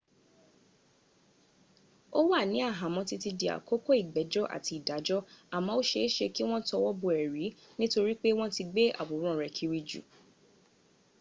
ó 2.17 2.19
wà 2.31 2.39
ní 2.51 2.57
àhámọ́ 2.69 3.03
títí 3.09 3.29
dí 3.39 3.47
àkókò 3.57 3.91
ìgbẹ́jọ́ 4.01 4.45
àti 4.55 4.71
ìdájọ́ 4.79 5.19
àmọ́ 5.55 5.73
ó 5.79 5.81
se 5.89 5.99
é 6.05 6.07
se 6.15 6.25
kí 6.35 6.43
wọ́n 6.49 6.65
tọwọ́ 6.69 6.91
bọ 7.01 7.07
ẹ̀rí 7.21 7.45
nítorí 7.79 8.13
pé 8.21 8.29
wọ́n 8.37 8.53
ti 8.55 8.63
gbé 8.71 8.83
àwòrán 9.01 9.39
rẹ̀ 9.41 9.51
kiri 9.55 9.79
jù 9.89 10.01